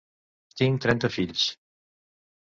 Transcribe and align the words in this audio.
Tinc 0.61 0.79
trenta 0.85 1.11
fills. 1.17 1.43